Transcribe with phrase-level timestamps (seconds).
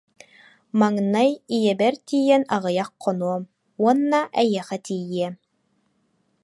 [0.79, 3.43] Маҥнай ийэбэр тиийэн аҕыйах хонуом
[3.81, 5.33] уонна эйиэхэ тиийиэм